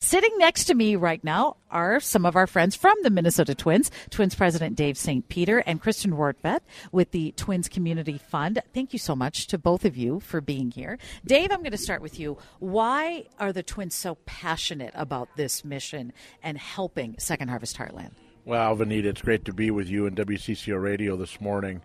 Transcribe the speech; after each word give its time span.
Sitting 0.00 0.30
next 0.38 0.66
to 0.66 0.74
me 0.74 0.94
right 0.94 1.22
now 1.24 1.56
are 1.72 1.98
some 1.98 2.24
of 2.24 2.36
our 2.36 2.46
friends 2.46 2.76
from 2.76 2.94
the 3.02 3.10
Minnesota 3.10 3.52
Twins, 3.52 3.90
Twins 4.10 4.32
President 4.32 4.76
Dave 4.76 4.96
St. 4.96 5.28
Peter 5.28 5.58
and 5.58 5.82
Kristin 5.82 6.12
Rortvedt 6.12 6.60
with 6.92 7.10
the 7.10 7.32
Twins 7.32 7.68
Community 7.68 8.16
Fund. 8.16 8.62
Thank 8.72 8.92
you 8.92 9.00
so 9.00 9.16
much 9.16 9.48
to 9.48 9.58
both 9.58 9.84
of 9.84 9.96
you 9.96 10.20
for 10.20 10.40
being 10.40 10.70
here. 10.70 10.98
Dave, 11.26 11.50
I'm 11.50 11.58
going 11.58 11.72
to 11.72 11.76
start 11.76 12.00
with 12.00 12.20
you. 12.20 12.38
Why 12.60 13.26
are 13.40 13.52
the 13.52 13.64
Twins 13.64 13.96
so 13.96 14.14
passionate 14.24 14.92
about 14.94 15.30
this 15.36 15.64
mission 15.64 16.12
and 16.44 16.58
helping 16.58 17.16
Second 17.18 17.48
Harvest 17.48 17.76
Heartland? 17.76 18.12
Well, 18.44 18.76
Vineeta, 18.76 19.06
it's 19.06 19.22
great 19.22 19.44
to 19.46 19.52
be 19.52 19.72
with 19.72 19.88
you 19.88 20.06
and 20.06 20.16
WCCO 20.16 20.80
Radio 20.80 21.16
this 21.16 21.40
morning. 21.40 21.82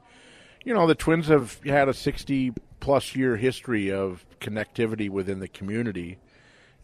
You 0.63 0.75
know, 0.75 0.85
the 0.85 0.93
Twins 0.93 1.29
have 1.29 1.59
had 1.63 1.89
a 1.89 1.93
60 1.95 2.53
plus 2.79 3.15
year 3.15 3.37
history 3.37 3.91
of 3.91 4.23
connectivity 4.39 5.09
within 5.09 5.39
the 5.39 5.47
community. 5.47 6.19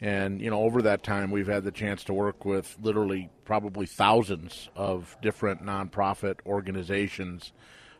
And, 0.01 0.39
you 0.41 0.49
know, 0.49 0.61
over 0.61 0.81
that 0.83 1.03
time, 1.03 1.29
we've 1.29 1.47
had 1.47 1.63
the 1.63 1.71
chance 1.71 2.03
to 2.05 2.13
work 2.13 2.45
with 2.45 2.77
literally 2.81 3.29
probably 3.43 3.85
thousands 3.85 4.69
of 4.75 5.17
different 5.21 5.61
nonprofit 5.63 6.39
organizations 6.45 7.51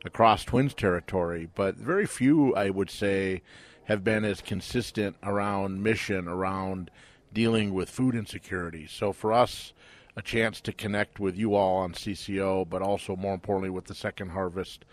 across 0.06 0.46
Twins 0.46 0.74
territory. 0.74 1.50
But 1.54 1.76
very 1.76 2.06
few, 2.06 2.56
I 2.56 2.70
would 2.70 2.90
say, 2.90 3.42
have 3.86 4.04
been 4.04 4.24
as 4.24 4.40
consistent 4.40 5.18
around 5.24 5.84
mission, 5.84 6.28
around 6.28 6.90
dealing 7.34 7.74
with 7.74 7.90
food 7.90 8.16
insecurity. 8.16 8.88
So 8.88 9.12
for 9.12 9.34
us, 9.34 9.74
a 10.16 10.22
chance 10.22 10.62
to 10.62 10.72
connect 10.72 11.20
with 11.20 11.38
you 11.38 11.54
all 11.54 11.78
on 11.78 11.94
CCO, 11.94 12.68
but 12.70 12.82
also 12.82 13.16
more 13.16 13.34
importantly 13.34 13.70
with 13.70 13.86
the 13.86 13.96
Second 13.96 14.30
Harvest 14.30 14.86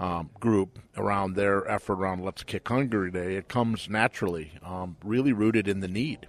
um, 0.00 0.30
group 0.40 0.78
around 0.96 1.34
their 1.34 1.68
effort 1.70 1.94
around 1.94 2.22
Let's 2.22 2.42
Kick 2.42 2.68
Hunger 2.68 3.08
Day, 3.08 3.36
it 3.36 3.48
comes 3.48 3.88
naturally, 3.88 4.52
um, 4.62 4.96
really 5.02 5.32
rooted 5.32 5.68
in 5.68 5.80
the 5.80 5.88
need 5.88 6.26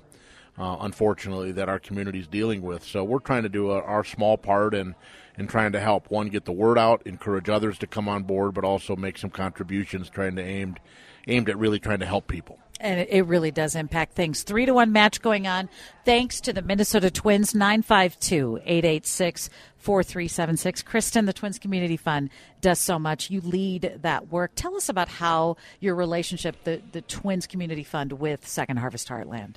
uh, 0.57 0.77
unfortunately, 0.81 1.51
that 1.53 1.69
our 1.69 1.79
community 1.79 2.19
is 2.19 2.27
dealing 2.27 2.61
with. 2.61 2.83
So 2.83 3.03
we're 3.03 3.19
trying 3.19 3.43
to 3.43 3.49
do 3.49 3.71
a, 3.71 3.81
our 3.81 4.03
small 4.03 4.37
part 4.37 4.73
in, 4.73 4.95
in 5.37 5.47
trying 5.47 5.71
to 5.73 5.79
help 5.79 6.09
one 6.09 6.29
get 6.29 6.45
the 6.45 6.51
word 6.51 6.77
out, 6.77 7.03
encourage 7.05 7.49
others 7.49 7.77
to 7.79 7.87
come 7.87 8.09
on 8.09 8.23
board, 8.23 8.53
but 8.53 8.63
also 8.63 8.95
make 8.95 9.17
some 9.17 9.29
contributions 9.29 10.09
trying 10.09 10.35
to 10.35 10.43
aimed 10.43 10.79
aimed 11.27 11.49
at 11.49 11.57
really 11.57 11.79
trying 11.79 11.99
to 11.99 12.05
help 12.05 12.27
people. 12.27 12.57
And 12.79 13.07
it 13.09 13.25
really 13.25 13.51
does 13.51 13.75
impact 13.75 14.13
things. 14.13 14.43
Three 14.43 14.65
to 14.65 14.73
one 14.73 14.91
match 14.91 15.21
going 15.21 15.47
on. 15.47 15.67
Thanks 16.05 16.39
to 16.41 16.53
the 16.53 16.61
Minnesota 16.61 17.09
Twins, 17.09 17.55
952 17.55 18.59
886 18.63 19.49
4376. 19.77 20.83
Kristin, 20.83 21.25
the 21.25 21.33
Twins 21.33 21.57
Community 21.57 21.97
Fund, 21.97 22.29
does 22.61 22.79
so 22.79 22.99
much. 22.99 23.31
You 23.31 23.41
lead 23.41 23.99
that 24.03 24.31
work. 24.31 24.51
Tell 24.55 24.75
us 24.75 24.89
about 24.89 25.09
how 25.09 25.57
your 25.79 25.95
relationship, 25.95 26.63
the, 26.65 26.81
the 26.91 27.01
Twins 27.01 27.47
Community 27.47 27.83
Fund, 27.83 28.13
with 28.13 28.47
Second 28.47 28.77
Harvest 28.77 29.07
Heartland. 29.07 29.55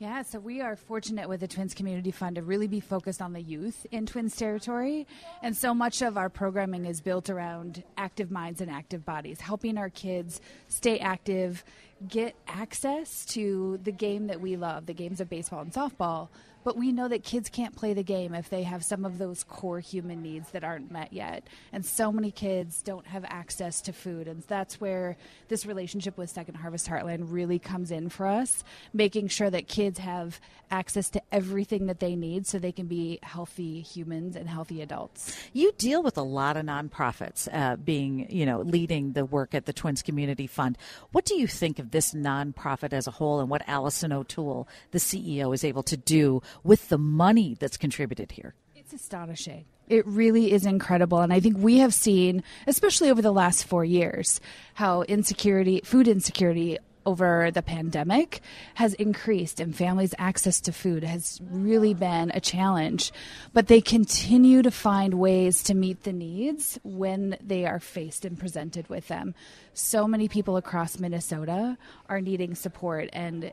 Yeah, 0.00 0.22
so 0.22 0.40
we 0.40 0.60
are 0.60 0.74
fortunate 0.74 1.28
with 1.28 1.38
the 1.38 1.46
Twins 1.46 1.72
Community 1.72 2.10
Fund 2.10 2.34
to 2.34 2.42
really 2.42 2.66
be 2.66 2.80
focused 2.80 3.22
on 3.22 3.32
the 3.32 3.40
youth 3.40 3.86
in 3.92 4.06
Twins 4.06 4.34
territory. 4.34 5.06
And 5.40 5.56
so 5.56 5.72
much 5.72 6.02
of 6.02 6.18
our 6.18 6.28
programming 6.28 6.84
is 6.84 7.00
built 7.00 7.30
around 7.30 7.84
active 7.96 8.28
minds 8.32 8.60
and 8.60 8.68
active 8.68 9.04
bodies, 9.04 9.40
helping 9.40 9.78
our 9.78 9.90
kids 9.90 10.40
stay 10.66 10.98
active, 10.98 11.64
get 12.06 12.34
access 12.48 13.24
to 13.26 13.78
the 13.82 13.92
game 13.92 14.26
that 14.28 14.40
we 14.40 14.56
love, 14.56 14.86
the 14.86 14.94
games 14.94 15.20
of 15.20 15.28
baseball 15.28 15.60
and 15.60 15.72
softball, 15.72 16.28
but 16.64 16.78
we 16.78 16.92
know 16.92 17.08
that 17.08 17.22
kids 17.22 17.50
can't 17.50 17.76
play 17.76 17.92
the 17.92 18.02
game 18.02 18.34
if 18.34 18.48
they 18.48 18.62
have 18.62 18.82
some 18.82 19.04
of 19.04 19.18
those 19.18 19.44
core 19.44 19.80
human 19.80 20.22
needs 20.22 20.50
that 20.52 20.64
aren't 20.64 20.90
met 20.90 21.12
yet. 21.12 21.46
And 21.72 21.84
so 21.84 22.10
many 22.10 22.30
kids 22.30 22.80
don't 22.82 23.06
have 23.06 23.24
access 23.28 23.82
to 23.82 23.92
food. 23.92 24.26
And 24.26 24.42
that's 24.48 24.80
where 24.80 25.18
this 25.48 25.66
relationship 25.66 26.16
with 26.16 26.30
Second 26.30 26.54
Harvest 26.54 26.88
Heartland 26.88 27.30
really 27.30 27.58
comes 27.58 27.90
in 27.90 28.08
for 28.08 28.26
us, 28.26 28.64
making 28.94 29.28
sure 29.28 29.50
that 29.50 29.68
kids 29.68 29.98
have 29.98 30.40
access 30.70 31.10
to 31.10 31.22
everything 31.30 31.86
that 31.86 32.00
they 32.00 32.16
need 32.16 32.46
so 32.46 32.58
they 32.58 32.72
can 32.72 32.86
be 32.86 33.18
healthy 33.22 33.82
humans 33.82 34.34
and 34.34 34.48
healthy 34.48 34.80
adults. 34.80 35.36
You 35.52 35.72
deal 35.72 36.02
with 36.02 36.16
a 36.16 36.22
lot 36.22 36.56
of 36.56 36.64
nonprofits 36.64 37.46
uh, 37.52 37.76
being, 37.76 38.26
you 38.30 38.46
know, 38.46 38.60
leading 38.60 39.12
the 39.12 39.26
work 39.26 39.54
at 39.54 39.66
the 39.66 39.74
Twins 39.74 40.02
Community 40.02 40.46
Fund. 40.46 40.78
What 41.12 41.26
do 41.26 41.36
you 41.36 41.46
think 41.46 41.78
of 41.78 41.83
this 41.90 42.14
nonprofit 42.14 42.92
as 42.92 43.06
a 43.06 43.12
whole 43.12 43.40
and 43.40 43.48
what 43.48 43.62
Allison 43.66 44.12
O'Toole, 44.12 44.68
the 44.90 44.98
CEO, 44.98 45.54
is 45.54 45.64
able 45.64 45.82
to 45.84 45.96
do 45.96 46.42
with 46.62 46.88
the 46.88 46.98
money 46.98 47.56
that's 47.58 47.76
contributed 47.76 48.32
here? 48.32 48.54
It's 48.74 48.92
astonishing. 48.92 49.64
It 49.88 50.06
really 50.06 50.52
is 50.52 50.64
incredible. 50.66 51.20
And 51.20 51.32
I 51.32 51.40
think 51.40 51.58
we 51.58 51.78
have 51.78 51.94
seen, 51.94 52.42
especially 52.66 53.10
over 53.10 53.22
the 53.22 53.32
last 53.32 53.64
four 53.64 53.84
years, 53.84 54.40
how 54.74 55.02
insecurity, 55.02 55.80
food 55.84 56.08
insecurity 56.08 56.78
over 57.06 57.50
the 57.50 57.62
pandemic 57.62 58.40
has 58.74 58.94
increased 58.94 59.60
and 59.60 59.74
families' 59.74 60.14
access 60.18 60.60
to 60.62 60.72
food 60.72 61.04
has 61.04 61.40
really 61.50 61.94
been 61.94 62.30
a 62.34 62.40
challenge. 62.40 63.12
But 63.52 63.68
they 63.68 63.80
continue 63.80 64.62
to 64.62 64.70
find 64.70 65.14
ways 65.14 65.62
to 65.64 65.74
meet 65.74 66.02
the 66.04 66.12
needs 66.12 66.78
when 66.82 67.36
they 67.42 67.66
are 67.66 67.80
faced 67.80 68.24
and 68.24 68.38
presented 68.38 68.88
with 68.88 69.08
them. 69.08 69.34
So 69.72 70.06
many 70.06 70.28
people 70.28 70.56
across 70.56 70.98
Minnesota 70.98 71.76
are 72.08 72.20
needing 72.20 72.54
support 72.54 73.08
and 73.12 73.52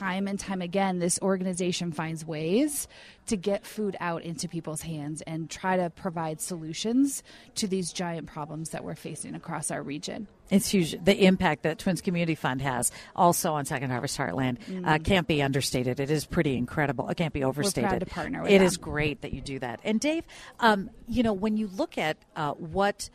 time 0.00 0.26
and 0.26 0.40
time 0.40 0.62
again, 0.62 0.98
this 0.98 1.18
organization 1.20 1.92
finds 1.92 2.24
ways 2.24 2.88
to 3.26 3.36
get 3.36 3.66
food 3.66 3.96
out 4.00 4.22
into 4.22 4.48
people's 4.48 4.80
hands 4.80 5.22
and 5.22 5.50
try 5.50 5.76
to 5.76 5.90
provide 5.90 6.40
solutions 6.40 7.22
to 7.54 7.68
these 7.68 7.92
giant 7.92 8.26
problems 8.26 8.70
that 8.70 8.82
we're 8.82 8.94
facing 8.94 9.34
across 9.34 9.70
our 9.70 9.82
region. 9.82 10.26
It's 10.48 10.70
huge. 10.70 10.96
The 11.04 11.24
impact 11.26 11.62
that 11.62 11.78
Twins 11.78 12.00
Community 12.00 12.34
Fund 12.34 12.62
has 12.62 12.90
also 13.14 13.52
on 13.52 13.66
Second 13.66 13.90
Harvest 13.90 14.18
Heartland 14.18 14.58
mm. 14.64 14.86
uh, 14.86 14.98
can't 14.98 15.28
be 15.28 15.42
understated. 15.42 16.00
It 16.00 16.10
is 16.10 16.24
pretty 16.24 16.56
incredible. 16.56 17.08
It 17.08 17.16
can't 17.16 17.34
be 17.34 17.44
overstated. 17.44 17.84
We're 17.84 17.90
proud 17.90 18.00
to 18.00 18.06
partner 18.06 18.42
with 18.42 18.50
It 18.50 18.58
them. 18.58 18.66
is 18.66 18.76
great 18.78 19.20
that 19.20 19.32
you 19.32 19.42
do 19.42 19.58
that. 19.60 19.80
And 19.84 20.00
Dave, 20.00 20.24
um, 20.58 20.90
you 21.06 21.22
know, 21.22 21.34
when 21.34 21.56
you 21.56 21.68
look 21.68 21.98
at 21.98 22.16
uh, 22.34 22.52
what 22.54 23.10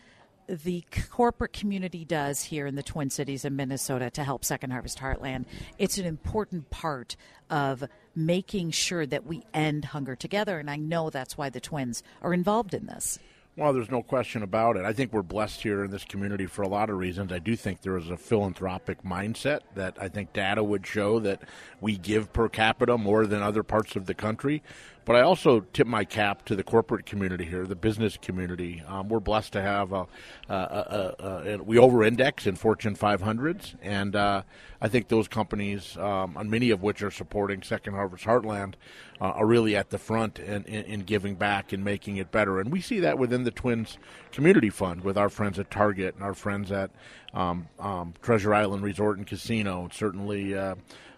the 0.47 0.83
corporate 1.09 1.53
community 1.53 2.05
does 2.05 2.43
here 2.43 2.67
in 2.67 2.75
the 2.75 2.83
Twin 2.83 3.09
Cities 3.09 3.45
in 3.45 3.55
Minnesota 3.55 4.09
to 4.11 4.23
help 4.23 4.45
Second 4.45 4.71
Harvest 4.71 4.99
Heartland, 4.99 5.45
it's 5.77 5.97
an 5.97 6.05
important 6.05 6.69
part 6.69 7.15
of 7.49 7.83
making 8.15 8.71
sure 8.71 9.05
that 9.05 9.25
we 9.25 9.43
end 9.53 9.85
hunger 9.85 10.15
together. 10.15 10.59
And 10.59 10.69
I 10.69 10.77
know 10.77 11.09
that's 11.09 11.37
why 11.37 11.49
the 11.49 11.59
Twins 11.59 12.03
are 12.21 12.33
involved 12.33 12.73
in 12.73 12.85
this. 12.85 13.19
Well, 13.57 13.71
there's 13.71 13.89
no 13.89 14.03
question 14.03 14.43
about 14.43 14.75
it. 14.75 14.83
I 14.83 14.91
think 14.91 15.13
we're 15.13 15.21
blessed 15.21 15.61
here 15.61 15.85
in 15.85 15.91
this 15.91 16.03
community 16.03 16.45
for 16.45 16.61
a 16.61 16.67
lot 16.67 16.89
of 16.89 16.97
reasons. 16.97 17.31
I 17.31 17.39
do 17.39 17.55
think 17.55 17.81
there 17.81 17.95
is 17.95 18.09
a 18.09 18.17
philanthropic 18.17 19.01
mindset 19.03 19.61
that 19.75 19.97
I 19.99 20.09
think 20.09 20.33
data 20.33 20.61
would 20.61 20.85
show 20.85 21.19
that 21.19 21.41
we 21.79 21.95
give 21.95 22.33
per 22.33 22.49
capita 22.49 22.97
more 22.97 23.25
than 23.25 23.41
other 23.41 23.63
parts 23.63 23.95
of 23.95 24.07
the 24.07 24.13
country. 24.13 24.61
But 25.05 25.15
I 25.15 25.21
also 25.21 25.59
tip 25.71 25.85
my 25.85 26.03
cap 26.03 26.45
to 26.45 26.55
the 26.55 26.63
corporate 26.63 27.05
community 27.05 27.45
here, 27.45 27.67
the 27.67 27.75
business 27.75 28.17
community. 28.19 28.81
Um, 28.87 29.07
we're 29.07 29.19
blessed 29.19 29.53
to 29.53 29.61
have 29.61 29.93
a, 29.93 30.07
a, 30.49 31.13
a, 31.19 31.57
we 31.63 31.77
over-index 31.77 32.47
in 32.47 32.55
Fortune 32.55 32.95
500s, 32.95 33.75
and 33.83 34.15
uh, 34.15 34.41
I 34.81 34.87
think 34.87 35.07
those 35.07 35.27
companies, 35.27 35.95
um, 35.97 36.35
many 36.45 36.71
of 36.71 36.81
which 36.81 37.03
are 37.03 37.11
supporting 37.11 37.61
Second 37.61 37.93
Harvest 37.93 38.23
Heartland, 38.25 38.73
uh, 39.21 39.25
are 39.25 39.45
really 39.45 39.75
at 39.75 39.91
the 39.91 39.99
front 39.99 40.39
in, 40.39 40.63
in, 40.65 40.83
in, 40.85 40.99
giving 41.01 41.35
back 41.35 41.71
and 41.71 41.83
making 41.83 42.17
it 42.17 42.31
better. 42.31 42.59
And 42.59 42.71
we 42.71 42.81
see 42.81 42.99
that 43.01 43.19
within 43.19 43.43
the 43.43 43.51
Twins 43.51 43.99
Community 44.31 44.71
Fund 44.71 45.03
with 45.03 45.19
our 45.19 45.29
friends 45.29 45.59
at 45.59 45.69
Target 45.69 46.15
and 46.15 46.23
our 46.23 46.33
friends 46.33 46.71
at 46.71 46.89
um, 47.33 47.67
um 47.79 48.13
Treasure 48.21 48.53
Island 48.53 48.83
Resort 48.83 49.17
and 49.17 49.27
Casino, 49.27 49.87
certainly. 49.91 50.55
Uh, 50.55 50.75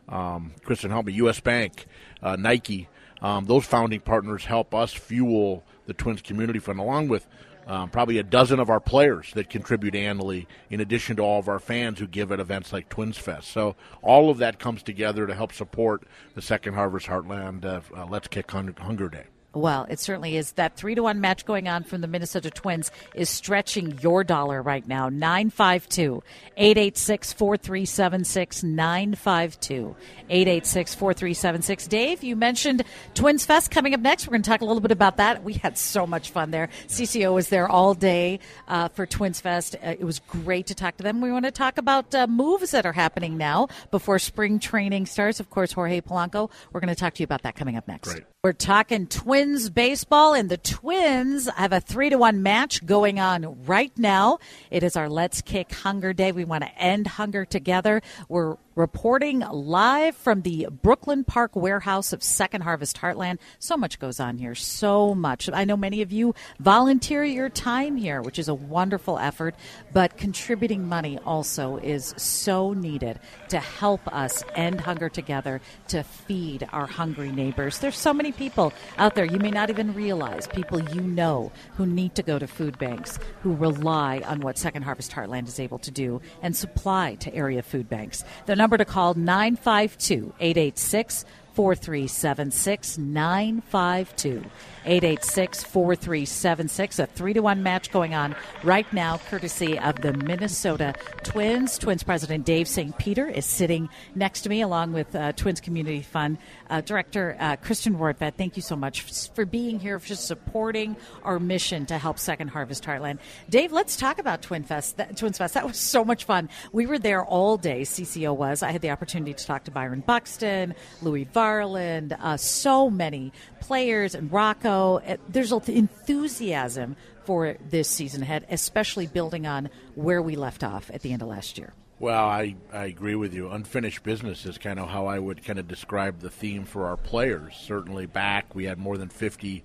um, 0.10 0.54
Kristin, 0.66 0.90
help 0.90 1.06
me. 1.06 1.14
U.S. 1.14 1.40
Bank, 1.42 1.86
uh, 2.24 2.38
Nike, 2.38 2.88
um, 3.22 3.46
those 3.46 3.66
founding 3.66 4.00
partners 4.00 4.46
help 4.46 4.74
us 4.74 4.94
fuel 4.94 5.64
the 5.86 5.94
Twins 5.94 6.22
Community 6.22 6.60
Fund, 6.60 6.80
along 6.80 7.08
with 7.08 7.28
um, 7.66 7.90
probably 7.90 8.18
a 8.18 8.24
dozen 8.24 8.60
of 8.60 8.70
our 8.70 8.80
players 8.80 9.32
that 9.34 9.50
contribute 9.50 9.94
annually, 9.94 10.48
in 10.70 10.80
addition 10.80 11.18
to 11.18 11.22
all 11.22 11.40
of 11.40 11.50
our 11.50 11.60
fans 11.60 12.00
who 12.00 12.08
give 12.08 12.32
at 12.32 12.40
events 12.40 12.72
like 12.72 12.88
Twins 12.90 13.18
Fest. 13.18 13.50
So 13.50 13.76
all 14.02 14.30
of 14.30 14.38
that 14.38 14.58
comes 14.58 14.84
together 14.84 15.28
to 15.28 15.36
help 15.36 15.52
support 15.52 16.04
the 16.34 16.42
Second 16.42 16.76
Harvest 16.76 17.08
Heartland 17.08 17.66
uh, 17.66 18.06
Let's 18.06 18.28
Kick 18.28 18.50
Hunger 18.52 19.10
Day. 19.10 19.26
Well, 19.54 19.88
it 19.90 20.00
certainly 20.00 20.38
is. 20.38 20.52
That 20.54 20.76
three 20.76 20.94
to 20.94 21.04
one 21.04 21.20
match 21.20 21.46
going 21.46 21.68
on 21.68 21.84
from 21.84 22.02
the 22.02 22.08
Minnesota 22.08 22.52
Twins 22.52 22.92
is 23.16 23.30
stretching 23.30 23.98
your 24.02 24.24
dollar 24.24 24.62
right 24.62 24.88
now. 24.88 25.10
952 25.10 26.22
886 26.58 27.34
4376. 27.34 28.64
952 28.64 29.96
886 30.30 30.96
4376. 30.96 31.88
Dave, 31.88 32.24
you 32.24 32.36
mentioned 32.36 32.84
Twins 33.16 33.46
Fest 33.46 33.72
coming 33.72 33.94
up 33.94 34.02
next. 34.02 34.28
We're 34.28 34.32
going 34.32 34.44
to 34.44 34.50
talk 34.50 34.62
a 34.62 34.66
little 34.66 34.82
bit 34.82 34.92
about 34.92 35.18
that. 35.18 35.44
We 35.44 35.54
had 35.54 35.78
so 35.78 36.06
much 36.06 36.30
fun 36.30 36.52
there. 36.52 36.70
CCO 36.88 37.34
was 37.34 37.50
there 37.50 37.68
all 37.68 37.94
day 37.94 38.40
uh, 38.68 38.90
for 38.90 39.06
Twins 39.06 39.42
Fest. 39.42 39.76
Uh, 39.76 39.96
it 39.98 40.04
was 40.04 40.20
great 40.20 40.68
to 40.68 40.76
talk 40.76 40.98
to 40.98 41.04
them. 41.04 41.22
We 41.22 41.32
want 41.32 41.46
to 41.46 41.52
talk 41.52 41.78
about 41.78 42.14
uh, 42.14 42.28
moves 42.28 42.72
that 42.72 42.86
are 42.86 42.94
happening 42.94 43.38
now 43.38 43.70
before 43.92 44.20
spring 44.20 44.60
training 44.60 45.06
starts. 45.06 45.40
Of 45.40 45.50
course, 45.50 45.72
Jorge 45.72 46.02
Polanco. 46.02 46.52
We're 46.72 46.82
going 46.82 46.94
to 46.94 47.00
talk 47.00 47.16
to 47.16 47.22
you 47.22 47.26
about 47.26 47.44
that 47.44 47.56
coming 47.56 47.78
up 47.78 47.88
next. 47.88 48.10
Great. 48.10 48.24
We're 48.44 48.54
talking 48.54 49.08
Twins 49.08 49.47
baseball, 49.74 50.34
and 50.34 50.50
the 50.50 50.58
Twins 50.58 51.48
have 51.50 51.72
a 51.72 51.80
three 51.80 52.10
to 52.10 52.18
one 52.18 52.44
match 52.44 52.86
going 52.86 53.20
on 53.20 53.64
right 53.66 53.92
now. 53.98 54.40
It 54.70 54.84
is 54.84 54.96
our 54.96 55.10
Let's 55.10 55.42
Kick 55.42 55.72
Hunger 55.72 56.14
Day. 56.14 56.32
We 56.32 56.44
want 56.44 56.64
to 56.64 56.78
end 56.78 57.08
hunger 57.08 57.46
together. 57.46 58.02
We're 58.28 58.58
reporting 58.78 59.40
live 59.40 60.16
from 60.16 60.44
the 60.44 60.68
Brooklyn 60.84 61.24
Park 61.24 61.56
warehouse 61.56 62.14
of 62.14 62.22
Second 62.22 62.62
Harvest 62.62 62.98
Heartland. 62.98 63.40
So 63.58 63.76
much 63.76 63.98
goes 63.98 64.20
on 64.20 64.38
here, 64.38 64.54
so 64.54 65.16
much. 65.16 65.50
I 65.52 65.66
know 65.66 65.76
many 65.76 66.04
of 66.04 66.12
you 66.12 66.36
volunteer 66.60 67.24
your 67.24 67.50
time 67.50 67.98
here, 67.98 68.22
which 68.22 68.38
is 68.38 68.48
a 68.48 68.54
wonderful 68.54 69.18
effort, 69.18 69.56
but 69.94 70.16
contributing 70.16 70.88
money 70.88 71.18
also 71.26 71.78
is 71.78 72.14
so 72.18 72.74
needed 72.74 73.20
to 73.50 73.60
help 73.60 74.08
us 74.14 74.44
end 74.54 74.80
hunger 74.80 75.10
together, 75.10 75.60
to 75.88 76.04
feed 76.04 76.68
our 76.72 76.86
hungry 76.86 77.32
neighbors. 77.32 77.80
There's 77.80 77.98
so 77.98 78.14
many 78.14 78.32
people 78.32 78.74
out 79.00 79.16
there 79.16 79.26
you 79.26 79.40
may 79.40 79.52
not 79.52 79.72
even 79.72 79.96
realize, 79.96 80.46
people 80.46 80.80
you 80.94 81.02
know 81.02 81.52
who 81.78 81.88
need 81.88 82.14
to 82.14 82.22
go 82.22 82.38
to 82.38 82.46
food 82.46 82.78
banks, 82.78 83.18
who 83.42 83.56
rely 83.56 84.22
on 84.28 84.42
what 84.42 84.60
Second 84.60 84.84
Harvest 84.84 85.12
Heartland 85.12 85.48
is 85.48 85.60
able 85.60 85.80
to 85.80 85.90
do 85.90 86.22
and 86.44 86.56
supply 86.56 87.16
to 87.16 87.34
area 87.34 87.64
food 87.64 87.90
banks. 87.90 88.24
The 88.46 88.56
number 88.56 88.67
to 88.76 88.84
call 88.84 89.14
952 89.14 90.34
886 90.40 91.24
4376 91.54 92.98
952 92.98 94.44
886 94.88 95.64
4376. 95.66 97.00
A 97.00 97.06
3 97.06 97.34
to 97.34 97.42
1 97.42 97.62
match 97.62 97.92
going 97.92 98.16
on 98.16 98.36
right 98.64 98.92
now, 98.94 99.18
courtesy 99.30 99.78
of 99.78 100.02
the 100.02 100.14
Minnesota 100.14 100.96
Twins. 101.24 101.78
Twins 101.78 102.04
President 102.04 102.46
Dave 102.46 102.68
St. 102.68 102.98
Peter 102.98 103.28
is 103.28 103.46
sitting 103.46 103.90
next 104.16 104.42
to 104.42 104.50
me, 104.50 104.62
along 104.62 104.94
with 104.94 105.14
uh, 105.14 105.34
Twins 105.34 105.60
Community 105.60 106.02
Fund 106.02 106.38
uh, 106.70 106.82
Director 106.82 107.36
uh, 107.40 107.58
Kristin 107.58 107.98
Rortvedt. 107.98 108.36
Thank 108.36 108.56
you 108.56 108.62
so 108.62 108.76
much 108.76 109.02
for 109.34 109.46
being 109.46 109.80
here, 109.80 110.00
for 110.00 110.16
supporting 110.16 110.96
our 111.24 111.40
mission 111.40 111.86
to 111.88 111.98
help 111.98 112.18
Second 112.18 112.50
Harvest 112.50 112.84
Heartland. 112.84 113.20
Dave, 113.50 113.72
let's 113.72 113.98
talk 113.98 114.20
about 114.20 114.42
Twin 114.42 114.64
Fest. 114.64 114.98
That, 114.98 115.18
Twins 115.18 115.38
Fest. 115.38 115.54
That 115.54 115.68
was 115.68 115.78
so 115.78 116.06
much 116.06 116.24
fun. 116.24 116.50
We 116.72 116.86
were 116.86 117.00
there 117.00 117.24
all 117.24 117.58
day, 117.58 117.82
CCO 117.82 118.36
was. 118.36 118.64
I 118.64 118.72
had 118.72 118.82
the 118.82 118.92
opportunity 118.92 119.34
to 119.34 119.46
talk 119.46 119.66
to 119.66 119.72
Byron 119.72 120.02
Buxton, 120.06 120.76
Louie 121.02 121.26
Varland, 121.26 122.18
uh, 122.20 122.38
so 122.38 122.90
many 122.90 123.34
players, 123.60 124.16
and 124.16 124.32
Rocco 124.32 125.02
there's 125.30 125.52
enthusiasm 125.52 126.96
for 127.26 127.58
this 127.70 127.90
season 127.90 128.24
ahead, 128.24 128.46
especially 128.50 129.08
building 129.08 129.46
on 129.46 129.70
where 129.96 130.22
we 130.22 130.36
left 130.36 130.64
off 130.64 130.90
at 130.94 131.02
the 131.02 131.12
end 131.12 131.22
of 131.22 131.28
last 131.28 131.58
year. 131.58 131.74
Well, 132.00 132.26
I, 132.26 132.56
I 132.72 132.86
agree 132.86 133.16
with 133.16 133.34
you. 133.34 133.50
Unfinished 133.50 134.04
business 134.04 134.46
is 134.46 134.60
kind 134.60 134.80
of 134.80 134.88
how 134.88 135.08
I 135.08 135.18
would 135.18 135.44
kind 135.44 135.58
of 135.58 135.68
describe 135.68 136.20
the 136.20 136.30
theme 136.30 136.64
for 136.64 136.86
our 136.86 136.96
players. 136.96 137.56
Certainly 137.56 138.06
back, 138.06 138.54
we 138.54 138.66
had 138.66 138.78
more 138.78 138.98
than 138.98 139.10
50 139.10 139.64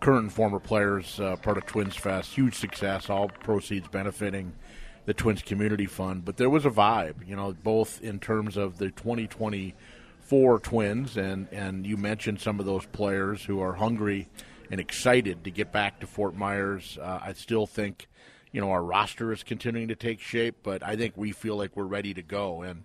current 0.00 0.24
and 0.24 0.32
former 0.32 0.58
players 0.58 1.18
uh, 1.20 1.36
part 1.36 1.56
of 1.56 1.66
Twins 1.66 1.94
Fest. 1.94 2.34
Huge 2.34 2.54
success, 2.54 3.08
all 3.08 3.28
proceeds 3.28 3.86
benefiting 3.88 4.54
the 5.06 5.14
Twins 5.14 5.40
Community 5.40 5.86
Fund. 5.86 6.24
But 6.24 6.36
there 6.36 6.50
was 6.50 6.66
a 6.66 6.70
vibe, 6.70 7.26
you 7.26 7.36
know, 7.36 7.54
both 7.62 8.02
in 8.02 8.18
terms 8.18 8.56
of 8.56 8.78
the 8.78 8.90
2024 10.28 10.58
Twins, 10.60 11.16
and, 11.16 11.48
and 11.52 11.86
you 11.86 11.96
mentioned 11.96 12.40
some 12.40 12.60
of 12.60 12.66
those 12.66 12.86
players 12.86 13.44
who 13.44 13.60
are 13.60 13.74
hungry– 13.74 14.28
and 14.70 14.80
excited 14.80 15.44
to 15.44 15.50
get 15.50 15.72
back 15.72 16.00
to 16.00 16.06
Fort 16.06 16.34
Myers. 16.34 16.98
Uh, 17.00 17.20
I 17.22 17.32
still 17.32 17.66
think, 17.66 18.08
you 18.52 18.60
know, 18.60 18.70
our 18.70 18.82
roster 18.82 19.32
is 19.32 19.42
continuing 19.42 19.88
to 19.88 19.96
take 19.96 20.20
shape, 20.20 20.56
but 20.62 20.82
I 20.82 20.96
think 20.96 21.14
we 21.16 21.32
feel 21.32 21.56
like 21.56 21.76
we're 21.76 21.84
ready 21.84 22.14
to 22.14 22.22
go. 22.22 22.62
And 22.62 22.84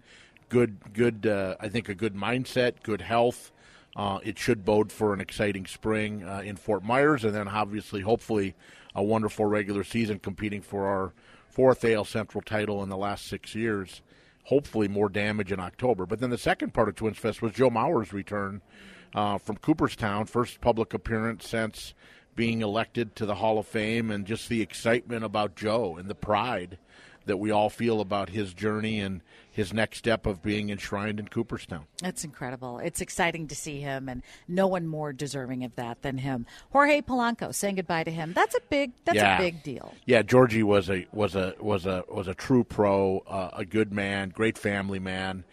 good, 0.49 0.93
good. 0.93 1.27
Uh, 1.27 1.55
I 1.59 1.69
think 1.69 1.89
a 1.89 1.95
good 1.95 2.15
mindset, 2.15 2.83
good 2.83 3.01
health. 3.01 3.51
Uh, 3.95 4.19
it 4.23 4.39
should 4.39 4.65
bode 4.65 4.91
for 4.91 5.13
an 5.13 5.21
exciting 5.21 5.67
spring 5.67 6.23
uh, 6.23 6.41
in 6.43 6.55
Fort 6.55 6.83
Myers, 6.83 7.23
and 7.23 7.35
then 7.35 7.47
obviously, 7.47 8.01
hopefully, 8.01 8.55
a 8.95 9.03
wonderful 9.03 9.45
regular 9.45 9.83
season 9.83 10.19
competing 10.19 10.61
for 10.61 10.87
our 10.87 11.13
fourth 11.49 11.85
AL 11.85 12.05
Central 12.05 12.41
title 12.41 12.81
in 12.81 12.89
the 12.89 12.97
last 12.97 13.27
six 13.27 13.53
years. 13.53 14.01
Hopefully, 14.45 14.87
more 14.87 15.09
damage 15.09 15.51
in 15.51 15.59
October. 15.59 16.05
But 16.05 16.19
then 16.19 16.29
the 16.29 16.37
second 16.37 16.73
part 16.73 16.89
of 16.89 16.95
Twins 16.95 17.17
Fest 17.17 17.41
was 17.41 17.53
Joe 17.53 17.69
Mauer's 17.69 18.11
return 18.11 18.61
uh, 19.15 19.37
from 19.37 19.57
Cooperstown, 19.57 20.25
first 20.25 20.59
public 20.61 20.93
appearance 20.93 21.47
since 21.47 21.93
being 22.35 22.61
elected 22.61 23.15
to 23.15 23.25
the 23.25 23.35
Hall 23.35 23.59
of 23.59 23.67
Fame, 23.67 24.09
and 24.09 24.25
just 24.25 24.49
the 24.49 24.61
excitement 24.61 25.23
about 25.23 25.55
Joe 25.55 25.97
and 25.97 26.09
the 26.09 26.15
pride 26.15 26.77
that 27.25 27.37
we 27.37 27.51
all 27.51 27.69
feel 27.69 28.01
about 28.01 28.29
his 28.29 28.53
journey 28.53 28.99
and 28.99 29.21
his 29.51 29.71
next 29.71 29.99
step 29.99 30.25
of 30.25 30.41
being 30.41 30.69
enshrined 30.69 31.19
in 31.19 31.27
Cooperstown. 31.27 31.85
That's 32.01 32.23
incredible. 32.23 32.79
It's 32.79 33.01
exciting 33.01 33.47
to 33.47 33.55
see 33.55 33.79
him, 33.79 34.09
and 34.09 34.23
no 34.47 34.67
one 34.67 34.87
more 34.87 35.13
deserving 35.13 35.63
of 35.63 35.75
that 35.75 36.01
than 36.01 36.17
him. 36.17 36.45
Jorge 36.71 37.01
Polanco 37.01 37.53
saying 37.53 37.75
goodbye 37.75 38.03
to 38.03 38.11
him. 38.11 38.33
That's 38.33 38.55
a 38.55 38.61
big. 38.69 38.93
That's 39.05 39.17
yeah. 39.17 39.37
a 39.37 39.39
big 39.39 39.63
deal. 39.63 39.93
Yeah, 40.05 40.23
Georgie 40.23 40.63
was 40.63 40.89
a 40.89 41.05
was 41.11 41.35
a 41.35 41.55
was 41.59 41.85
a 41.85 42.03
was 42.09 42.27
a 42.27 42.33
true 42.33 42.63
pro, 42.63 43.19
uh, 43.27 43.51
a 43.53 43.65
good 43.65 43.93
man, 43.93 44.29
great 44.29 44.57
family 44.57 44.99
man 44.99 45.43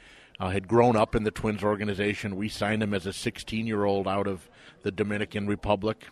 uh, 0.41 0.49
had 0.49 0.67
grown 0.67 0.97
up 0.97 1.15
in 1.15 1.23
the 1.23 1.31
Twins 1.31 1.63
organization. 1.63 2.35
We 2.35 2.49
signed 2.49 2.83
him 2.83 2.95
as 2.95 3.07
a 3.07 3.13
16 3.13 3.67
year 3.67 3.85
old 3.85 4.09
out 4.09 4.27
of 4.27 4.49
the 4.83 4.91
Dominican 4.91 5.47
Republic. 5.47 6.07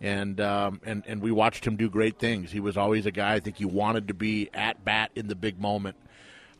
And, 0.00 0.40
um, 0.40 0.80
and 0.84 1.04
and 1.06 1.22
we 1.22 1.30
watched 1.30 1.66
him 1.66 1.76
do 1.76 1.88
great 1.88 2.18
things. 2.18 2.52
He 2.52 2.60
was 2.60 2.76
always 2.76 3.06
a 3.06 3.10
guy 3.10 3.34
I 3.34 3.40
think 3.40 3.60
you 3.60 3.68
wanted 3.68 4.08
to 4.08 4.14
be 4.14 4.50
at 4.52 4.84
bat 4.84 5.10
in 5.14 5.28
the 5.28 5.34
big 5.34 5.58
moment. 5.58 5.96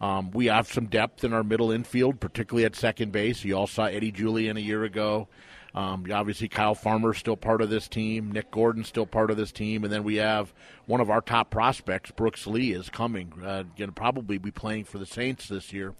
Um, 0.00 0.30
we 0.30 0.46
have 0.46 0.68
some 0.68 0.86
depth 0.86 1.24
in 1.24 1.32
our 1.32 1.42
middle 1.42 1.70
infield, 1.70 2.20
particularly 2.20 2.64
at 2.64 2.76
second 2.76 3.12
base. 3.12 3.44
You 3.44 3.56
all 3.56 3.66
saw 3.66 3.86
Eddie 3.86 4.12
Julien 4.12 4.56
a 4.56 4.60
year 4.60 4.84
ago. 4.84 5.28
Um, 5.74 6.06
obviously, 6.10 6.48
Kyle 6.48 6.74
Farmer 6.74 7.12
still 7.12 7.36
part 7.36 7.60
of 7.60 7.68
this 7.68 7.86
team. 7.86 8.32
Nick 8.32 8.50
Gordon 8.50 8.82
still 8.84 9.04
part 9.04 9.30
of 9.30 9.36
this 9.36 9.52
team, 9.52 9.84
and 9.84 9.92
then 9.92 10.04
we 10.04 10.16
have 10.16 10.54
one 10.86 11.02
of 11.02 11.10
our 11.10 11.20
top 11.20 11.50
prospects, 11.50 12.10
Brooks 12.10 12.46
Lee, 12.46 12.72
is 12.72 12.88
coming. 12.88 13.32
Uh, 13.44 13.64
going 13.76 13.90
to 13.90 13.92
probably 13.92 14.38
be 14.38 14.50
playing 14.50 14.84
for 14.84 14.96
the 14.96 15.04
Saints 15.04 15.48
this 15.48 15.74
year. 15.74 15.94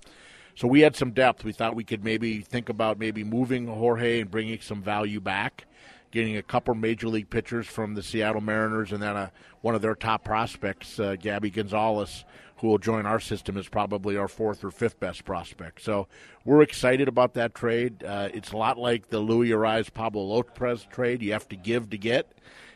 So 0.54 0.66
we 0.66 0.80
had 0.80 0.96
some 0.96 1.10
depth. 1.10 1.44
We 1.44 1.52
thought 1.52 1.76
we 1.76 1.84
could 1.84 2.02
maybe 2.02 2.40
think 2.40 2.70
about 2.70 2.98
maybe 2.98 3.22
moving 3.22 3.66
Jorge 3.66 4.20
and 4.20 4.30
bringing 4.30 4.58
some 4.60 4.82
value 4.82 5.20
back, 5.20 5.66
getting 6.16 6.38
a 6.38 6.42
couple 6.42 6.74
major 6.74 7.08
league 7.08 7.28
pitchers 7.28 7.66
from 7.66 7.94
the 7.94 8.02
Seattle 8.02 8.40
Mariners, 8.40 8.90
and 8.90 9.02
then 9.02 9.16
a, 9.16 9.30
one 9.60 9.74
of 9.74 9.82
their 9.82 9.94
top 9.94 10.24
prospects, 10.24 10.98
uh, 10.98 11.14
Gabby 11.20 11.50
Gonzalez, 11.50 12.24
who 12.56 12.68
will 12.68 12.78
join 12.78 13.04
our 13.04 13.20
system 13.20 13.58
is 13.58 13.68
probably 13.68 14.16
our 14.16 14.26
fourth 14.26 14.64
or 14.64 14.70
fifth 14.70 14.98
best 14.98 15.26
prospect. 15.26 15.82
So 15.82 16.08
we're 16.46 16.62
excited 16.62 17.06
about 17.06 17.34
that 17.34 17.54
trade. 17.54 18.02
Uh, 18.02 18.30
it's 18.32 18.52
a 18.52 18.56
lot 18.56 18.78
like 18.78 19.10
the 19.10 19.18
Luis 19.18 19.52
Arraez 19.52 19.92
Pablo 19.92 20.22
Lopez 20.22 20.86
trade. 20.90 21.20
You 21.20 21.32
have 21.32 21.48
to 21.50 21.56
give 21.56 21.90
to 21.90 21.98
get. 21.98 22.32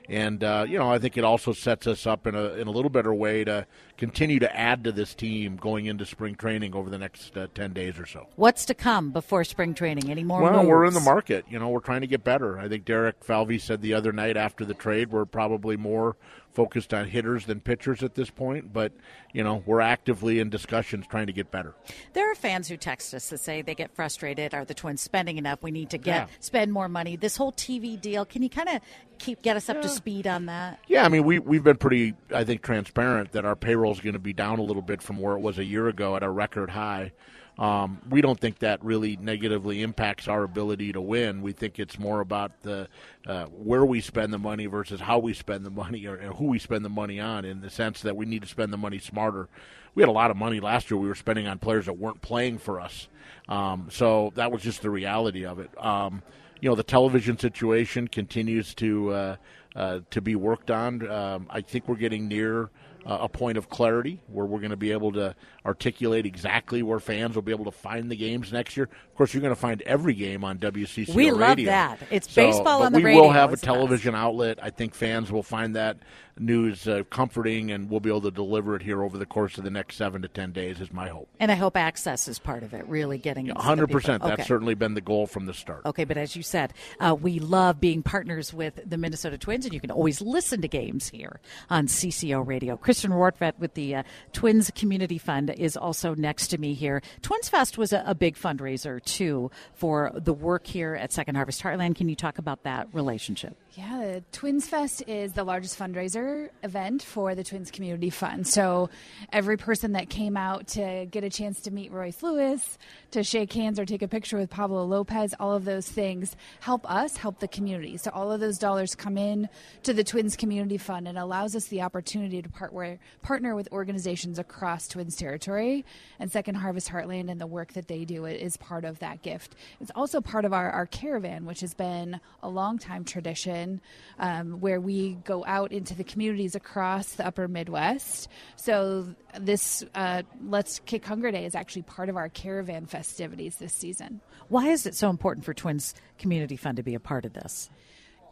And 0.06 0.44
uh, 0.44 0.66
you 0.68 0.78
know, 0.78 0.92
I 0.92 0.98
think 0.98 1.16
it 1.16 1.24
also 1.24 1.54
sets 1.54 1.86
us 1.86 2.06
up 2.06 2.26
in 2.26 2.34
a 2.34 2.54
in 2.54 2.66
a 2.66 2.70
little 2.70 2.90
better 2.90 3.14
way 3.14 3.44
to 3.44 3.66
continue 4.00 4.38
to 4.40 4.56
add 4.56 4.82
to 4.84 4.90
this 4.92 5.14
team 5.14 5.56
going 5.56 5.86
into 5.86 6.04
spring 6.04 6.34
training 6.34 6.74
over 6.74 6.90
the 6.90 6.98
next 6.98 7.36
uh, 7.36 7.46
ten 7.54 7.72
days 7.72 7.98
or 7.98 8.06
so. 8.06 8.26
What's 8.34 8.64
to 8.64 8.74
come 8.74 9.12
before 9.12 9.44
spring 9.44 9.74
training? 9.74 10.10
Any 10.10 10.24
more? 10.24 10.42
Well, 10.42 10.54
moves? 10.54 10.66
we're 10.68 10.84
in 10.86 10.94
the 10.94 11.00
market. 11.00 11.44
You 11.48 11.58
know, 11.60 11.68
we're 11.68 11.80
trying 11.80 12.00
to 12.00 12.06
get 12.08 12.24
better. 12.24 12.58
I 12.58 12.66
think 12.68 12.84
Derek 12.84 13.22
Falvey 13.22 13.58
said 13.58 13.82
the 13.82 13.94
other 13.94 14.10
night 14.10 14.36
after 14.36 14.64
the 14.64 14.74
trade, 14.74 15.10
we're 15.12 15.26
probably 15.26 15.76
more 15.76 16.16
focused 16.52 16.92
on 16.92 17.06
hitters 17.08 17.46
than 17.46 17.60
pitchers 17.60 18.02
at 18.02 18.16
this 18.16 18.28
point. 18.28 18.72
But 18.72 18.92
you 19.32 19.44
know, 19.44 19.62
we're 19.66 19.80
actively 19.82 20.40
in 20.40 20.50
discussions 20.50 21.06
trying 21.06 21.28
to 21.28 21.32
get 21.32 21.50
better. 21.52 21.74
There 22.14 22.28
are 22.30 22.34
fans 22.34 22.66
who 22.68 22.76
text 22.76 23.14
us 23.14 23.28
that 23.28 23.38
say 23.38 23.62
they 23.62 23.76
get 23.76 23.94
frustrated. 23.94 24.54
Are 24.54 24.64
the 24.64 24.74
Twins 24.74 25.00
spending 25.00 25.36
enough? 25.38 25.62
We 25.62 25.70
need 25.70 25.90
to 25.90 25.98
get 25.98 26.28
Yeah. 26.28 26.34
spend 26.40 26.72
more 26.72 26.88
money. 26.88 27.14
This 27.16 27.36
whole 27.36 27.52
TV 27.52 28.00
deal. 28.00 28.24
Can 28.24 28.42
you 28.42 28.48
kind 28.48 28.68
of 28.68 28.80
keep 29.18 29.42
get 29.42 29.54
us 29.56 29.68
up 29.68 29.82
to 29.82 29.88
speed 29.88 30.26
on 30.26 30.46
that? 30.46 30.80
Yeah, 30.88 31.04
I 31.04 31.08
mean, 31.08 31.24
we 31.24 31.38
we've 31.38 31.62
been 31.62 31.76
pretty, 31.76 32.14
I 32.34 32.42
think, 32.42 32.62
transparent 32.62 33.32
that 33.32 33.44
our 33.44 33.54
payroll 33.54 33.89
is 33.92 34.00
going 34.00 34.14
to 34.14 34.18
be 34.18 34.32
down 34.32 34.58
a 34.58 34.62
little 34.62 34.82
bit 34.82 35.02
from 35.02 35.18
where 35.18 35.34
it 35.34 35.40
was 35.40 35.58
a 35.58 35.64
year 35.64 35.88
ago 35.88 36.16
at 36.16 36.22
a 36.22 36.30
record 36.30 36.70
high. 36.70 37.12
Um, 37.58 38.00
we 38.08 38.22
don't 38.22 38.40
think 38.40 38.60
that 38.60 38.82
really 38.82 39.16
negatively 39.16 39.82
impacts 39.82 40.28
our 40.28 40.44
ability 40.44 40.92
to 40.92 41.00
win. 41.00 41.42
We 41.42 41.52
think 41.52 41.78
it's 41.78 41.98
more 41.98 42.20
about 42.20 42.62
the 42.62 42.88
uh, 43.26 43.44
where 43.46 43.84
we 43.84 44.00
spend 44.00 44.32
the 44.32 44.38
money 44.38 44.64
versus 44.64 45.00
how 45.00 45.18
we 45.18 45.34
spend 45.34 45.66
the 45.66 45.70
money 45.70 46.06
or, 46.06 46.14
or 46.14 46.32
who 46.34 46.46
we 46.46 46.58
spend 46.58 46.84
the 46.84 46.90
money 46.90 47.20
on. 47.20 47.44
In 47.44 47.60
the 47.60 47.68
sense 47.68 48.00
that 48.00 48.16
we 48.16 48.24
need 48.24 48.42
to 48.42 48.48
spend 48.48 48.72
the 48.72 48.78
money 48.78 48.98
smarter. 48.98 49.48
We 49.94 50.02
had 50.02 50.08
a 50.08 50.12
lot 50.12 50.30
of 50.30 50.36
money 50.36 50.60
last 50.60 50.90
year. 50.90 50.98
We 50.98 51.08
were 51.08 51.14
spending 51.14 51.48
on 51.48 51.58
players 51.58 51.86
that 51.86 51.98
weren't 51.98 52.22
playing 52.22 52.58
for 52.58 52.80
us. 52.80 53.08
Um, 53.48 53.88
so 53.90 54.32
that 54.36 54.52
was 54.52 54.62
just 54.62 54.82
the 54.82 54.90
reality 54.90 55.44
of 55.44 55.58
it. 55.58 55.70
Um, 55.84 56.22
you 56.60 56.68
know, 56.68 56.76
the 56.76 56.82
television 56.82 57.38
situation 57.38 58.06
continues 58.08 58.74
to 58.76 59.10
uh, 59.10 59.36
uh, 59.76 60.00
to 60.10 60.20
be 60.20 60.34
worked 60.34 60.70
on. 60.70 61.08
Um, 61.10 61.46
I 61.50 61.60
think 61.60 61.88
we're 61.88 61.96
getting 61.96 62.28
near 62.28 62.70
uh, 63.06 63.18
a 63.22 63.28
point 63.28 63.58
of 63.58 63.68
clarity 63.68 64.20
where 64.28 64.46
we're 64.46 64.58
going 64.60 64.70
to 64.70 64.76
be 64.76 64.92
able 64.92 65.12
to 65.12 65.34
articulate 65.66 66.26
exactly 66.26 66.82
where 66.82 66.98
fans 67.00 67.34
will 67.34 67.42
be 67.42 67.52
able 67.52 67.64
to 67.66 67.70
find 67.70 68.10
the 68.10 68.16
games 68.16 68.52
next 68.52 68.76
year. 68.76 68.84
Of 68.84 69.14
course, 69.14 69.34
you're 69.34 69.40
going 69.42 69.54
to 69.54 69.60
find 69.60 69.82
every 69.82 70.14
game 70.14 70.42
on 70.44 70.58
WCCO 70.58 71.14
We 71.14 71.30
love 71.30 71.58
that. 71.64 71.98
It's 72.10 72.30
So- 72.30 72.42
baseball 72.46 72.82
on 72.82 72.92
the 72.92 72.98
we 72.98 73.04
radio. 73.04 73.22
will 73.22 73.30
have 73.32 73.50
a 73.50 73.52
the 73.52 73.56
best. 73.56 73.64
television 73.64 74.14
outlet. 74.14 74.58
I 74.62 74.70
think 74.70 74.94
fans 74.94 75.30
will 75.30 75.42
find 75.42 75.76
that 75.76 75.98
news 76.38 76.88
uh, 76.88 77.02
comforting, 77.10 77.70
and 77.70 77.90
we'll 77.90 78.00
be 78.00 78.08
able 78.08 78.22
to 78.22 78.30
deliver 78.30 78.74
it 78.74 78.80
here 78.82 79.02
over 79.02 79.18
the 79.18 79.26
course 79.26 79.58
of 79.58 79.64
the 79.64 79.70
next 79.70 79.96
seven 79.96 80.22
to 80.22 80.28
ten 80.28 80.52
days. 80.52 80.80
Is 80.80 80.90
my 80.90 81.08
hope. 81.08 81.28
And 81.38 81.52
I 81.52 81.54
hope 81.54 81.76
access 81.76 82.28
is 82.28 82.38
part 82.38 82.62
of 82.62 82.72
it. 82.72 82.86
Really 82.88 83.18
getting 83.18 83.46
it 83.46 83.50
to 83.50 83.54
the 83.54 83.60
hundred 83.62 83.88
people. 83.88 84.00
percent. 84.00 84.22
That's 84.22 84.32
Okay. 84.34 84.44
certainly 84.44 84.74
been 84.74 84.94
the 84.94 85.02
goal 85.02 85.26
from 85.26 85.44
the 85.44 85.52
start. 85.52 85.82
Okay, 85.84 86.04
but 86.04 86.16
as 86.16 86.36
you 86.36 86.42
said, 86.42 86.72
uh, 86.98 87.14
we 87.20 87.40
love 87.40 87.78
being 87.80 88.02
partners 88.02 88.54
with 88.54 88.80
the 88.88 88.96
Minnesota 88.96 89.36
Twins, 89.36 89.66
and 89.66 89.74
you 89.74 89.80
can 89.80 89.90
always 89.90 90.22
listen 90.22 90.62
to 90.62 90.68
games 90.68 91.10
here 91.10 91.40
on 91.68 91.88
CCO 91.88 92.40
Radio. 92.46 92.76
Kristin 92.90 93.10
Rortvedt 93.10 93.56
with 93.60 93.74
the 93.74 93.94
uh, 93.94 94.02
Twins 94.32 94.68
Community 94.74 95.16
Fund 95.16 95.50
is 95.50 95.76
also 95.76 96.12
next 96.12 96.48
to 96.48 96.58
me 96.58 96.74
here. 96.74 97.02
Twins 97.22 97.48
Fest 97.48 97.78
was 97.78 97.92
a, 97.92 98.02
a 98.04 98.16
big 98.16 98.34
fundraiser, 98.34 99.00
too, 99.04 99.52
for 99.74 100.10
the 100.16 100.32
work 100.32 100.66
here 100.66 100.96
at 100.96 101.12
Second 101.12 101.36
Harvest 101.36 101.62
Heartland. 101.62 101.94
Can 101.94 102.08
you 102.08 102.16
talk 102.16 102.38
about 102.38 102.64
that 102.64 102.88
relationship? 102.92 103.56
Yeah, 103.80 103.98
the 103.98 104.24
Twins 104.32 104.68
Fest 104.68 105.04
is 105.06 105.32
the 105.32 105.42
largest 105.42 105.78
fundraiser 105.78 106.50
event 106.62 107.02
for 107.02 107.34
the 107.34 107.42
Twins 107.42 107.70
Community 107.70 108.10
Fund. 108.10 108.46
So 108.46 108.90
every 109.32 109.56
person 109.56 109.92
that 109.92 110.10
came 110.10 110.36
out 110.36 110.66
to 110.68 111.06
get 111.10 111.24
a 111.24 111.30
chance 111.30 111.62
to 111.62 111.70
meet 111.70 111.90
Royce 111.90 112.22
Lewis, 112.22 112.76
to 113.12 113.22
shake 113.22 113.54
hands 113.54 113.80
or 113.80 113.86
take 113.86 114.02
a 114.02 114.08
picture 114.08 114.36
with 114.36 114.50
Pablo 114.50 114.84
Lopez, 114.84 115.34
all 115.40 115.54
of 115.54 115.64
those 115.64 115.88
things 115.88 116.36
help 116.60 116.88
us 116.90 117.16
help 117.16 117.40
the 117.40 117.48
community. 117.48 117.96
So 117.96 118.10
all 118.12 118.30
of 118.30 118.40
those 118.40 118.58
dollars 118.58 118.94
come 118.94 119.16
in 119.16 119.48
to 119.84 119.94
the 119.94 120.04
Twins 120.04 120.36
Community 120.36 120.76
Fund 120.76 121.08
and 121.08 121.16
allows 121.16 121.56
us 121.56 121.68
the 121.68 121.80
opportunity 121.80 122.42
to 122.42 122.50
part 122.50 122.74
partner 123.22 123.54
with 123.54 123.72
organizations 123.72 124.38
across 124.38 124.88
Twins 124.88 125.16
territory. 125.16 125.86
And 126.18 126.30
Second 126.30 126.56
Harvest 126.56 126.90
Heartland 126.90 127.30
and 127.30 127.40
the 127.40 127.46
work 127.46 127.72
that 127.72 127.88
they 127.88 128.04
do 128.04 128.26
is 128.26 128.58
part 128.58 128.84
of 128.84 128.98
that 128.98 129.22
gift. 129.22 129.56
It's 129.80 129.90
also 129.94 130.20
part 130.20 130.44
of 130.44 130.52
our, 130.52 130.70
our 130.70 130.84
caravan, 130.84 131.46
which 131.46 131.60
has 131.60 131.72
been 131.72 132.20
a 132.42 132.48
long 132.50 132.78
time 132.78 133.04
tradition 133.04 133.69
um, 134.18 134.60
where 134.60 134.80
we 134.80 135.14
go 135.24 135.44
out 135.46 135.72
into 135.72 135.94
the 135.94 136.04
communities 136.04 136.54
across 136.54 137.12
the 137.12 137.26
upper 137.26 137.46
Midwest. 137.46 138.28
So 138.56 139.14
this 139.38 139.84
uh, 139.94 140.22
Let's 140.44 140.80
Kick 140.80 141.04
Hunger 141.04 141.30
Day 141.30 141.44
is 141.44 141.54
actually 141.54 141.82
part 141.82 142.08
of 142.08 142.16
our 142.16 142.28
caravan 142.28 142.86
festivities 142.86 143.56
this 143.56 143.74
season. 143.74 144.20
Why 144.48 144.68
is 144.68 144.86
it 144.86 144.94
so 144.94 145.10
important 145.10 145.44
for 145.44 145.54
Twins 145.54 145.94
Community 146.18 146.56
Fund 146.56 146.78
to 146.78 146.82
be 146.82 146.94
a 146.94 147.00
part 147.00 147.24
of 147.24 147.32
this? 147.34 147.70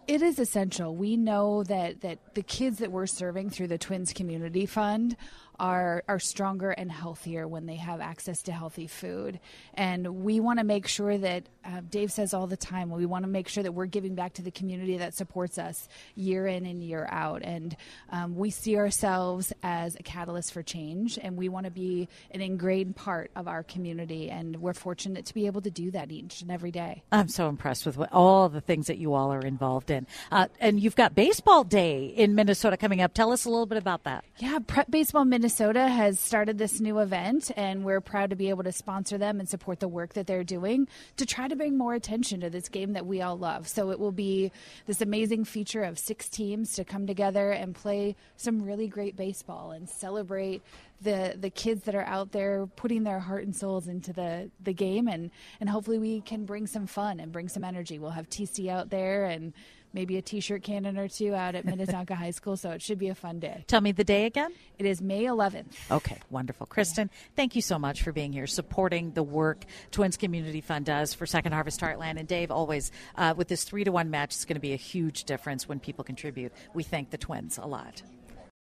It 0.08 0.22
is 0.22 0.38
essential. 0.38 0.96
We 0.96 1.18
know 1.18 1.64
that, 1.64 2.00
that 2.00 2.34
the 2.34 2.42
kids 2.42 2.78
that 2.78 2.90
we're 2.90 3.06
serving 3.06 3.50
through 3.50 3.68
the 3.68 3.76
Twins 3.76 4.14
Community 4.14 4.64
Fund 4.64 5.16
are 5.58 6.04
are 6.08 6.18
stronger 6.18 6.70
and 6.70 6.90
healthier 6.90 7.46
when 7.48 7.66
they 7.66 7.76
have 7.76 8.00
access 8.00 8.42
to 8.42 8.52
healthy 8.52 8.86
food. 8.86 9.40
And 9.74 10.22
we 10.22 10.40
want 10.40 10.58
to 10.58 10.64
make 10.64 10.86
sure 10.86 11.18
that 11.18 11.48
uh, 11.64 11.80
Dave 11.88 12.12
says 12.12 12.32
all 12.32 12.46
the 12.46 12.56
time. 12.56 12.90
We 12.90 13.06
want 13.06 13.24
to 13.24 13.28
make 13.28 13.48
sure 13.48 13.62
that 13.62 13.72
we're 13.72 13.86
giving 13.86 14.14
back 14.14 14.34
to 14.34 14.42
the 14.42 14.50
community 14.50 14.98
that 14.98 15.14
supports 15.14 15.58
us 15.58 15.88
year 16.14 16.46
in 16.46 16.64
and 16.64 16.82
year 16.82 17.06
out. 17.10 17.42
And 17.42 17.76
um, 18.10 18.36
we 18.36 18.50
see 18.50 18.76
ourselves 18.76 19.52
as 19.62 19.96
a 19.96 20.02
catalyst 20.02 20.52
for 20.52 20.62
change, 20.62 21.18
and 21.20 21.36
we 21.36 21.48
want 21.48 21.64
to 21.64 21.70
be 21.70 22.08
an 22.30 22.40
ingrained 22.40 22.96
part 22.96 23.30
of 23.34 23.48
our 23.48 23.62
community. 23.62 24.30
And 24.30 24.56
we're 24.56 24.74
fortunate 24.74 25.26
to 25.26 25.34
be 25.34 25.46
able 25.46 25.60
to 25.62 25.70
do 25.70 25.90
that 25.90 26.12
each 26.12 26.40
and 26.42 26.50
every 26.50 26.70
day. 26.70 27.02
I'm 27.12 27.28
so 27.28 27.48
impressed 27.48 27.84
with 27.84 27.96
what, 27.96 28.12
all 28.12 28.48
the 28.48 28.60
things 28.60 28.86
that 28.86 28.98
you 28.98 29.14
all 29.14 29.32
are 29.32 29.40
involved 29.40 29.90
in. 29.90 30.06
Uh, 30.30 30.46
and 30.60 30.80
you've 30.80 30.96
got 30.96 31.14
Baseball 31.14 31.64
Day 31.64 32.06
in 32.06 32.34
Minnesota 32.34 32.76
coming 32.76 33.00
up. 33.00 33.12
Tell 33.12 33.32
us 33.32 33.44
a 33.44 33.50
little 33.50 33.66
bit 33.66 33.78
about 33.78 34.04
that. 34.04 34.24
Yeah, 34.38 34.58
Prep 34.66 34.90
Baseball 34.90 35.24
Minnesota 35.24 35.47
has 35.88 36.20
started 36.20 36.58
this 36.58 36.80
new 36.80 36.98
event, 36.98 37.50
and 37.56 37.84
we're 37.84 38.00
proud 38.00 38.30
to 38.30 38.36
be 38.36 38.48
able 38.48 38.64
to 38.64 38.72
sponsor 38.72 39.18
them 39.18 39.40
and 39.40 39.48
support 39.48 39.80
the 39.80 39.88
work 39.88 40.14
that 40.14 40.26
they're 40.26 40.44
doing 40.44 40.88
to 41.16 41.26
try 41.26 41.48
to 41.48 41.56
bring 41.56 41.76
more 41.76 41.94
attention 41.94 42.40
to 42.40 42.50
this 42.50 42.68
game 42.68 42.92
that 42.92 43.06
we 43.06 43.22
all 43.22 43.36
love. 43.36 43.68
So 43.68 43.90
it 43.90 43.98
will 43.98 44.12
be 44.12 44.52
this 44.86 45.00
amazing 45.00 45.44
feature 45.44 45.82
of 45.82 45.98
six 45.98 46.28
teams 46.28 46.74
to 46.74 46.84
come 46.84 47.06
together 47.06 47.50
and 47.50 47.74
play 47.74 48.16
some 48.36 48.62
really 48.62 48.88
great 48.88 49.16
baseball 49.16 49.72
and 49.72 49.88
celebrate 49.88 50.62
the 51.00 51.36
the 51.38 51.50
kids 51.50 51.84
that 51.84 51.94
are 51.94 52.04
out 52.04 52.32
there 52.32 52.66
putting 52.66 53.04
their 53.04 53.20
heart 53.20 53.44
and 53.44 53.54
souls 53.54 53.86
into 53.86 54.12
the 54.12 54.50
the 54.64 54.72
game 54.72 55.06
and 55.06 55.30
and 55.60 55.70
hopefully 55.70 55.98
we 55.98 56.20
can 56.20 56.44
bring 56.44 56.66
some 56.66 56.86
fun 56.86 57.20
and 57.20 57.30
bring 57.30 57.48
some 57.48 57.62
energy. 57.62 57.98
We'll 57.98 58.10
have 58.10 58.28
TC 58.28 58.68
out 58.68 58.90
there 58.90 59.24
and 59.26 59.52
maybe 59.92 60.16
a 60.16 60.22
t-shirt 60.22 60.62
cannon 60.62 60.98
or 60.98 61.08
two 61.08 61.34
out 61.34 61.54
at 61.54 61.64
Minnetonka 61.64 62.14
High 62.14 62.30
School, 62.30 62.56
so 62.56 62.70
it 62.70 62.82
should 62.82 62.98
be 62.98 63.08
a 63.08 63.14
fun 63.14 63.38
day. 63.38 63.64
Tell 63.66 63.80
me 63.80 63.92
the 63.92 64.04
day 64.04 64.26
again. 64.26 64.52
It 64.78 64.86
is 64.86 65.00
May 65.00 65.24
11th. 65.24 65.90
Okay, 65.90 66.18
wonderful. 66.30 66.66
Kristin, 66.66 67.10
thank 67.36 67.56
you 67.56 67.62
so 67.62 67.78
much 67.78 68.02
for 68.02 68.12
being 68.12 68.32
here, 68.32 68.46
supporting 68.46 69.12
the 69.12 69.22
work 69.22 69.64
Twins 69.90 70.16
Community 70.16 70.60
Fund 70.60 70.84
does 70.84 71.14
for 71.14 71.26
Second 71.26 71.52
Harvest 71.52 71.80
Heartland. 71.80 72.18
And 72.18 72.28
Dave, 72.28 72.50
always 72.50 72.90
uh, 73.16 73.34
with 73.36 73.48
this 73.48 73.64
three 73.64 73.84
to 73.84 73.92
one 73.92 74.10
match, 74.10 74.34
it's 74.34 74.44
going 74.44 74.56
to 74.56 74.60
be 74.60 74.72
a 74.72 74.76
huge 74.76 75.24
difference 75.24 75.68
when 75.68 75.80
people 75.80 76.04
contribute. 76.04 76.52
We 76.74 76.82
thank 76.82 77.10
the 77.10 77.18
Twins 77.18 77.58
a 77.58 77.66
lot. 77.66 78.02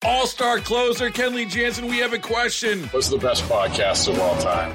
All 0.04 0.26
star 0.26 0.58
closer 0.58 1.08
Kenley 1.08 1.48
Jansen, 1.48 1.86
we 1.86 1.98
have 1.98 2.12
a 2.12 2.18
question. 2.18 2.84
What's 2.88 3.08
the 3.08 3.18
best 3.18 3.44
podcast 3.44 4.08
of 4.08 4.18
all 4.20 4.36
time? 4.40 4.74